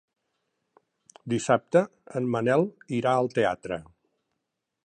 [1.33, 1.83] Dissabte
[2.21, 2.67] en Manel
[3.03, 3.83] irà al teatre.